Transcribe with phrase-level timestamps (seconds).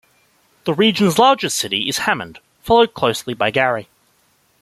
[0.63, 3.87] The region's largest city is Hammond, followed closely by Gary.